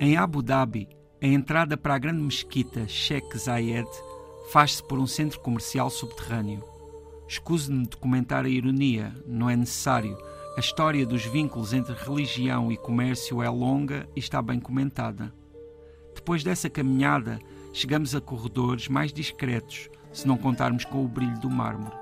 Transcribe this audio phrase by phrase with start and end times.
[0.00, 0.88] Em Abu Dhabi,
[1.22, 3.88] a entrada para a grande mesquita Sheikh Zayed
[4.50, 6.64] faz-se por um centro comercial subterrâneo.
[7.28, 10.18] Escuse-me de comentar a ironia, não é necessário.
[10.56, 15.32] A história dos vínculos entre religião e comércio é longa e está bem comentada.
[16.12, 17.38] Depois dessa caminhada,
[17.72, 21.96] chegamos a corredores mais discretos, se não contarmos com o brilho do mármore.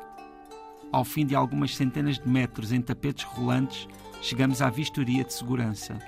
[0.90, 3.86] Ao fim de algumas centenas de metros em tapetes rolantes,
[4.22, 5.98] chegamos à vistoria de segurança.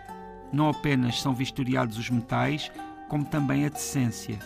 [0.54, 2.70] Não apenas são vistoriados os metais,
[3.08, 4.38] como também a decência,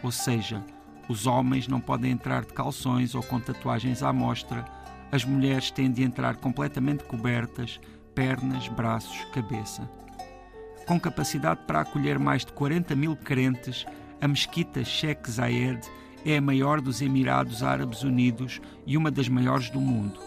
[0.00, 0.64] ou seja,
[1.08, 4.64] os homens não podem entrar de calções ou com tatuagens à mostra,
[5.10, 7.80] as mulheres têm de entrar completamente cobertas,
[8.14, 9.90] pernas, braços, cabeça.
[10.86, 13.84] Com capacidade para acolher mais de 40 mil crentes,
[14.20, 15.80] a mesquita Sheikh Zayed
[16.24, 20.20] é a maior dos Emirados Árabes Unidos e uma das maiores do mundo.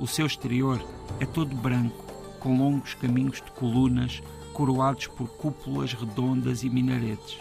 [0.00, 0.82] O seu exterior
[1.20, 2.06] é todo branco,
[2.40, 4.22] com longos caminhos de colunas,
[4.58, 7.38] coroados por cúpulas redondas e minaretes.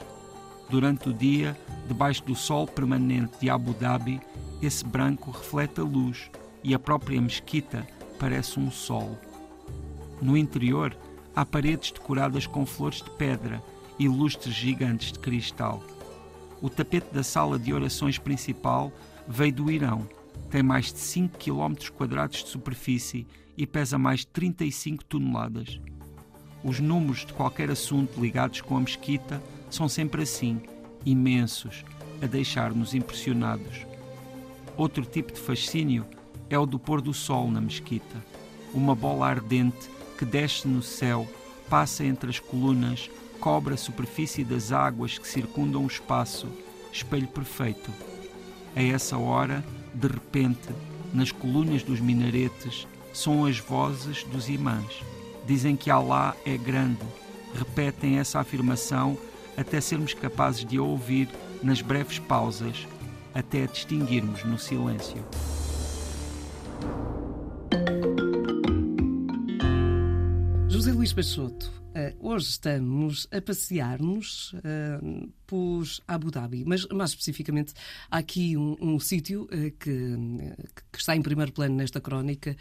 [0.70, 4.22] Durante o dia, debaixo do sol permanente de Abu Dhabi,
[4.62, 6.30] esse branco reflete a luz
[6.64, 7.88] e a própria mesquita
[8.20, 9.18] parece um sol.
[10.22, 10.96] No interior,
[11.36, 13.64] há paredes decoradas com flores de pedra
[13.98, 15.82] e lustres gigantes de cristal.
[16.62, 18.92] O tapete da sala de orações principal
[19.28, 20.08] veio do Irão,
[20.52, 23.26] tem mais de 5 km quadrados de superfície
[23.58, 25.80] e pesa mais de 35 toneladas.
[26.64, 30.60] Os números de qualquer assunto ligados com a mesquita são sempre assim,
[31.06, 31.86] imensos,
[32.22, 33.86] a deixar-nos impressionados.
[34.76, 36.06] Outro tipo de fascínio
[36.50, 38.24] é o do pôr do sol na mesquita.
[38.74, 41.28] Uma bola ardente que desce no céu,
[41.70, 46.48] passa entre as colunas, cobre a superfície das águas que circundam o espaço,
[46.92, 47.92] espelho perfeito.
[48.76, 49.64] A essa hora,
[49.94, 50.70] de repente,
[51.14, 55.04] nas colunas dos minaretes, são as vozes dos imãs
[55.48, 57.00] dizem que Alá é grande,
[57.56, 59.18] repetem essa afirmação
[59.56, 61.30] até sermos capazes de a ouvir
[61.64, 62.86] nas breves pausas,
[63.34, 65.24] até a distinguirmos no silêncio.
[70.88, 77.74] José Luís Peixoto, Uh, hoje estamos a passear-nos uh, por Abu Dhabi, mas mais especificamente
[78.12, 80.16] há aqui um, um sítio uh, que,
[80.92, 82.56] que, está em primeiro plano nesta crónica,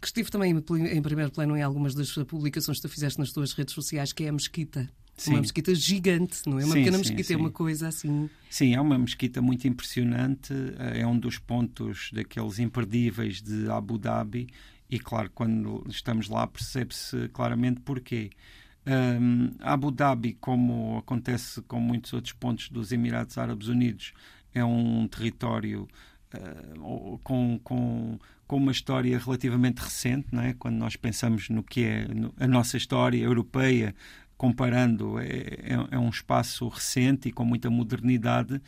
[0.00, 3.32] que esteve também em, em, primeiro plano em algumas das publicações que tu fizeste nas
[3.32, 4.88] tuas redes sociais, que é a Mesquita.
[5.16, 5.32] Sim.
[5.32, 6.64] Uma mesquita gigante, não é?
[6.64, 8.30] Uma sim, pequena sim, mesquita, é uma coisa assim.
[8.50, 10.52] Sim, é uma mesquita muito impressionante,
[10.94, 14.46] é um dos pontos daqueles imperdíveis de Abu Dhabi
[14.90, 18.30] e, claro, quando estamos lá percebe-se claramente porquê.
[18.86, 24.12] Um, Abu Dhabi, como acontece com muitos outros pontos dos Emirados Árabes Unidos,
[24.54, 25.88] é um território
[26.34, 30.54] uh, com, com, com uma história relativamente recente, não é?
[30.54, 32.06] quando nós pensamos no que é
[32.38, 33.92] a nossa história europeia,
[34.36, 38.60] comparando, é, é, é um espaço recente e com muita modernidade.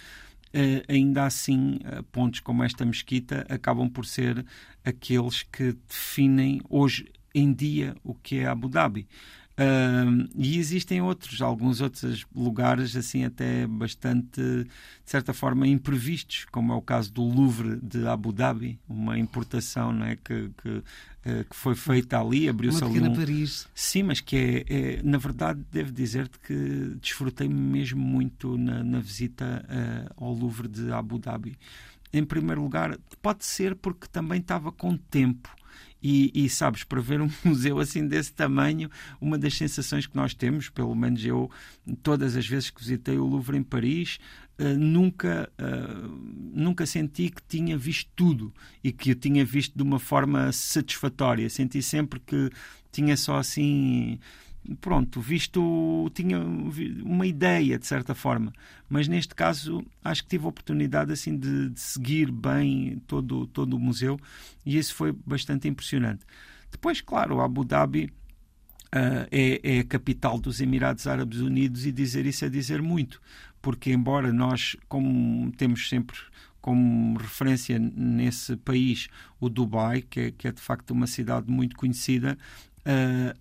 [0.48, 4.44] Uh, ainda assim, uh, pontos como esta mesquita acabam por ser
[4.84, 9.06] aqueles que definem hoje em dia o que é Abu Dhabi.
[10.36, 14.66] E existem outros, alguns outros lugares assim até bastante, de
[15.04, 20.06] certa forma, imprevistos, como é o caso do Louvre de Abu Dhabi, uma importação não
[20.06, 23.14] é, que, que, uh, que foi feita ali, abriu-se ali um...
[23.14, 23.66] Paris.
[23.74, 29.00] Sim, mas que é, é, na verdade, devo dizer-te que desfrutei mesmo muito na, na
[29.00, 31.58] visita uh, ao Louvre de Abu Dhabi.
[32.12, 35.50] Em primeiro lugar, pode ser porque também estava com tempo
[36.02, 40.34] e, e, sabes, para ver um museu assim desse tamanho, uma das sensações que nós
[40.34, 41.50] temos, pelo menos eu,
[42.02, 44.18] todas as vezes que visitei o Louvre em Paris,
[44.58, 46.08] uh, nunca, uh,
[46.52, 51.48] nunca senti que tinha visto tudo e que o tinha visto de uma forma satisfatória.
[51.50, 52.50] Senti sempre que
[52.92, 54.18] tinha só assim
[54.80, 58.52] pronto, visto, tinha uma ideia de certa forma,
[58.88, 63.74] mas neste caso acho que tive a oportunidade assim de, de seguir bem todo, todo
[63.74, 64.18] o museu
[64.64, 66.24] e isso foi bastante impressionante.
[66.70, 68.12] Depois, claro, Abu Dhabi
[68.94, 73.20] uh, é, é, a capital dos Emirados Árabes Unidos e dizer isso é dizer muito,
[73.62, 76.18] porque embora nós, como temos sempre
[76.60, 79.08] como referência nesse país
[79.40, 82.36] o Dubai, que é, que é de facto uma cidade muito conhecida,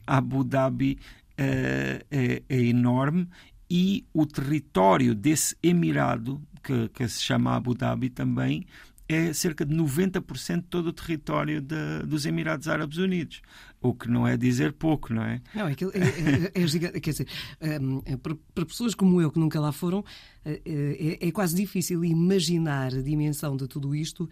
[0.06, 0.98] Abu Dhabi
[1.40, 3.28] uh, é, é, enorme
[3.70, 8.66] e o território desse emirado, que, que se chama Abu Dhabi também,
[9.10, 13.42] é cerca de 90% de todo o território de, dos Emirados Árabes Unidos.
[13.82, 15.42] O que não é dizer pouco, não é?
[15.56, 17.00] Não, é, é, é, é gigante.
[17.00, 17.28] Quer dizer,
[17.82, 20.04] um, para, para, pessoas como eu que nunca lá foram,
[20.44, 24.30] é, é, quase difícil imaginar a dimensão de tudo isto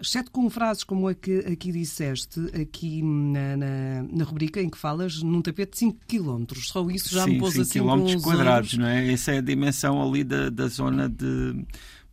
[0.00, 4.78] exceto com frases como a que aqui disseste, aqui na, na, na rubrica em que
[4.78, 6.44] falas num tapete de 5 km.
[6.56, 8.78] Só isso já Sim, me pôs 5 assim km quadrados, olhos.
[8.78, 9.12] não é?
[9.12, 11.64] Essa é a dimensão ali da, da zona de,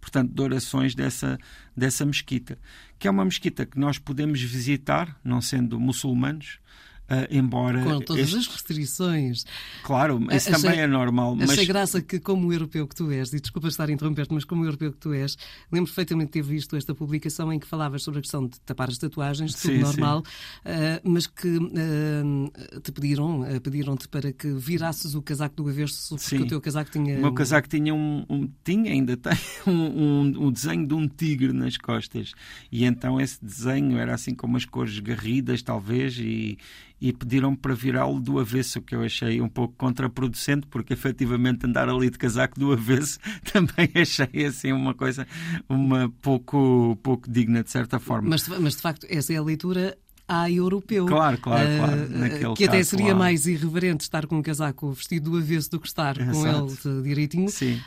[0.01, 1.37] portanto, de orações dessa,
[1.75, 2.57] dessa mesquita.
[2.97, 6.59] Que é uma mesquita que nós podemos visitar, não sendo muçulmanos,
[7.05, 8.37] Uh, embora com todas este...
[8.37, 9.45] as restrições.
[9.83, 11.37] Claro, isso achei, também é normal.
[11.39, 11.67] Achei mas...
[11.67, 14.91] graça que, como europeu que tu és, e desculpa estar a interromper-te, mas como europeu
[14.91, 15.37] que tu és,
[15.71, 18.89] lembro perfeitamente de ter visto esta publicação em que falavas sobre a questão de tapar
[18.89, 25.13] as tatuagens, tudo sim, normal, uh, mas que uh, te pediram, pediram-te para que virasses
[25.13, 26.41] o casaco do avesso, porque sim.
[26.41, 27.17] o teu casaco tinha.
[27.17, 29.33] O meu casaco tinha um, um tinha, ainda tem,
[29.67, 32.33] um, um, um, desenho de um tigre nas costas.
[32.71, 36.57] E então esse desenho era assim com umas cores garridas, talvez, e
[37.05, 41.87] e pediram-me para virá-lo do avesso, que eu achei um pouco contraproducente, porque efetivamente andar
[41.87, 43.19] ali de casaco do avesso
[43.53, 45.27] também achei assim uma coisa
[45.69, 48.29] uma pouco, pouco digna, de certa forma.
[48.29, 49.95] Mas, mas de facto, essa é a leitura
[50.27, 51.05] a europeu.
[51.05, 52.51] Claro, claro, claro.
[52.51, 53.19] Uh, que até seria lá.
[53.19, 56.77] mais irreverente estar com um casaco vestido do avesso do que estar Exato.
[56.81, 57.49] com ele direitinho.
[57.49, 57.79] Sim.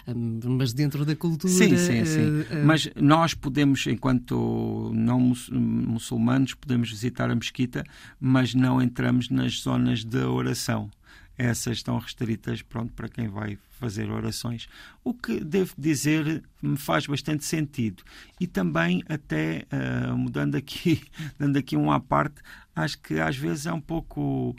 [0.45, 1.53] Mas dentro da cultura.
[1.53, 2.41] Sim, sim, sim.
[2.41, 7.85] Uh, mas nós podemos, enquanto não muçulmanos, podemos visitar a mesquita,
[8.21, 10.91] mas não entramos nas zonas de oração
[11.39, 14.69] essas estão restritas pronto, para quem vai fazer orações.
[15.05, 18.03] O que devo dizer me faz bastante sentido.
[18.41, 21.01] E também, até uh, mudando aqui,
[21.39, 22.43] dando aqui um à parte,
[22.75, 24.57] acho que às vezes é um pouco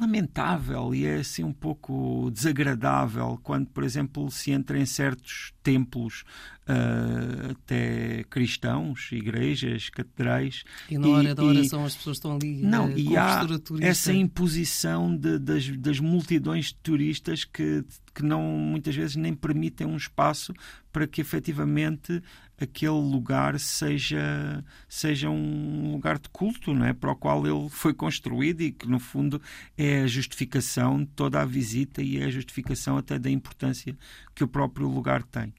[0.00, 6.24] lamentável e é assim um pouco desagradável quando, por exemplo, se entra em certos templos
[6.68, 10.64] uh, até cristãos, igrejas, catedrais.
[10.90, 13.46] E na hora e, da oração e, as pessoas estão ali não, uh, e há
[13.58, 13.86] turista.
[13.86, 19.86] essa imposição de, das, das multidões de turistas que, que não muitas vezes nem permitem
[19.86, 20.52] um espaço
[20.92, 22.22] para que efetivamente
[22.60, 26.92] aquele lugar seja, seja um lugar de culto, não é?
[26.92, 29.40] para o qual ele foi construído e que, no fundo,
[29.76, 33.96] é a justificação de toda a visita e é a justificação até da importância
[34.34, 35.52] que o próprio lugar tem.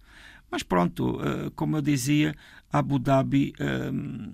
[0.49, 1.17] Mas pronto,
[1.55, 2.35] como eu dizia,
[2.71, 3.53] Abu Dhabi,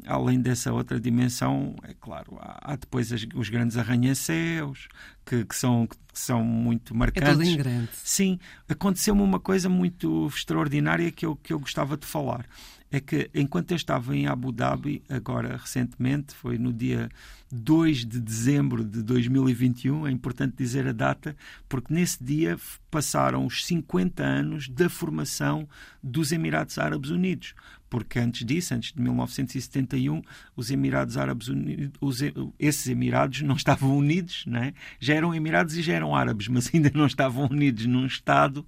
[0.06, 4.90] além dessa outra dimensão, é claro, há depois os grandes arranha-céus,
[5.30, 7.30] que, que, são, que são muito marcantes.
[7.30, 7.90] É todo em grande.
[8.04, 12.48] Sim, aconteceu-me uma coisa muito extraordinária que eu, que eu gostava de falar.
[12.92, 17.08] É que enquanto eu estava em Abu Dhabi, agora recentemente, foi no dia
[17.52, 21.36] 2 de dezembro de 2021, é importante dizer a data,
[21.68, 22.58] porque nesse dia
[22.90, 25.70] passaram os 50 anos da formação
[26.02, 27.54] dos Emirados Árabes Unidos.
[27.90, 30.22] Porque antes disso, antes de 1971,
[30.56, 32.20] os Emirados Árabes Unidos, os,
[32.60, 34.74] esses Emirados não estavam unidos, né?
[35.00, 38.66] já eram Emirados e já eram árabes, mas ainda não estavam unidos num Estado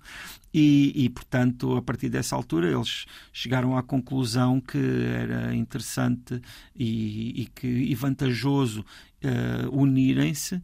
[0.53, 6.41] e, e, portanto, a partir dessa altura, eles chegaram à conclusão que era interessante
[6.75, 8.81] e, e, que, e vantajoso
[9.23, 10.61] uh, unirem-se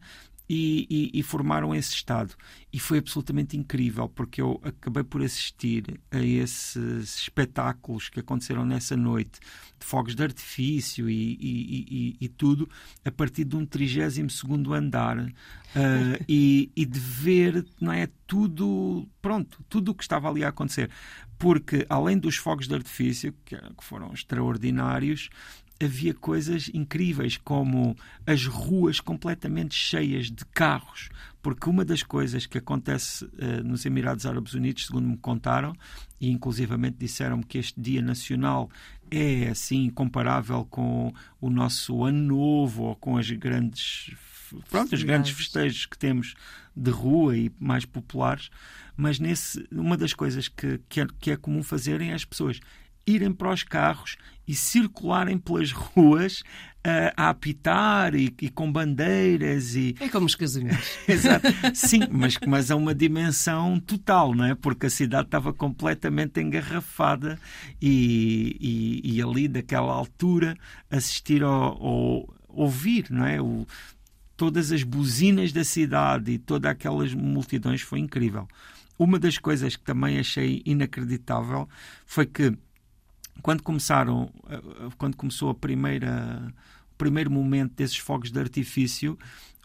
[0.48, 2.34] e, e, e, formaram esse Estado.
[2.72, 8.96] E foi absolutamente incrível, porque eu acabei por assistir a esses espetáculos que aconteceram nessa
[8.96, 9.40] noite,
[9.78, 12.68] de fogos de artifício e, e tudo,
[13.04, 15.30] a partir de um 32 andar, uh,
[16.28, 20.90] e, de ver, não é, tudo, pronto, tudo o que estava ali a acontecer.
[21.38, 25.30] Porque, além dos fogos de artifício, que, que foram extraordinários,
[25.80, 31.08] havia coisas incríveis, como as ruas completamente cheias de carros,
[31.40, 35.74] porque uma das coisas que acontece uh, nos Emirados Árabes Unidos, segundo me contaram,
[36.20, 38.68] e inclusivamente disseram-me que este Dia Nacional
[39.10, 44.10] é assim comparável com o nosso Ano Novo ou com as grandes
[44.68, 46.34] pronto, os grandes festejos que temos
[46.74, 48.50] de rua e mais populares,
[48.96, 52.60] mas nesse uma das coisas que, que, é, que é comum fazerem é as pessoas
[53.08, 56.40] irem para os carros e circularem pelas ruas
[56.86, 61.46] uh, a apitar e, e, com bandeiras e é como os casamentos exato.
[61.74, 64.54] Sim mas mas a uma dimensão total não é?
[64.54, 67.38] Porque a cidade estava completamente engarrafada
[67.80, 70.56] e, e, e ali daquela altura
[70.90, 73.40] assistir ao, ao ouvir não é?
[73.40, 73.66] O
[74.36, 78.46] todas as buzinas da cidade e todas aquelas multidões foi incrível.
[78.96, 81.68] Uma das coisas que também achei inacreditável
[82.06, 82.56] foi que
[83.42, 84.32] quando começaram,
[84.96, 86.52] quando começou a primeira,
[86.92, 89.18] o primeiro momento desses fogos de artifício,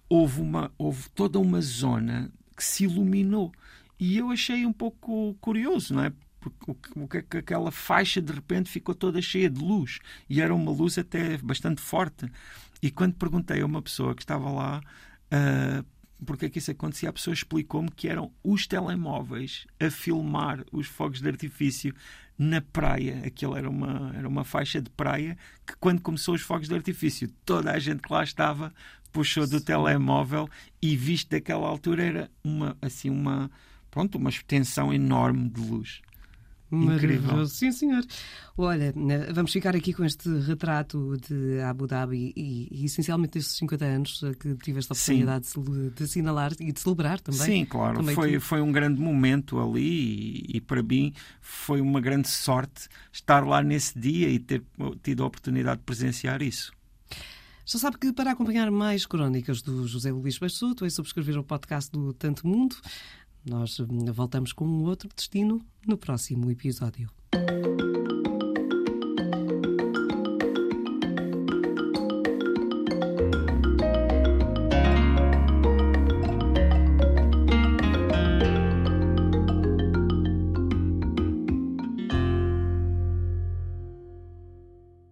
[0.07, 3.51] houve, uma, houve toda uma zona que se iluminou.
[3.99, 6.13] E eu achei um pouco curioso, não é?
[6.93, 9.99] Porque que aquela faixa de repente ficou toda cheia de luz
[10.29, 12.29] e era uma luz até bastante forte.
[12.81, 14.81] E quando perguntei a uma pessoa que estava lá
[15.31, 15.85] uh,
[16.23, 20.87] porque é que isso acontecia, a pessoa explicou-me que eram os telemóveis a filmar os
[20.87, 21.93] fogos de artifício
[22.37, 23.21] na praia.
[23.25, 27.29] Aquilo era uma, era uma faixa de praia que, quando começou os fogos de artifício,
[27.45, 28.73] toda a gente que lá estava
[29.11, 30.49] puxou do telemóvel
[30.81, 33.49] e, visto daquela altura, era uma, assim, uma,
[33.91, 36.01] pronto, uma extensão enorme de luz.
[36.73, 38.03] Maravilhoso, sim senhor.
[38.57, 43.57] Olha, né, vamos ficar aqui com este retrato de Abu Dhabi e, e essencialmente destes
[43.57, 47.41] 50 anos que tiveste a oportunidade de, de, assinalar e de celebrar também.
[47.41, 47.97] Sim, claro.
[47.97, 49.81] Também foi, foi um grande momento ali
[50.51, 54.63] e, e, para mim foi uma grande sorte estar lá nesse dia e ter
[55.03, 56.71] tido a oportunidade de presenciar isso.
[57.65, 61.89] Já sabe que para acompanhar mais crónicas do José Luís Baixoto é subscrever o podcast
[61.89, 62.75] do Tanto Mundo.
[63.45, 63.77] Nós
[64.13, 67.09] voltamos com um outro destino no próximo episódio.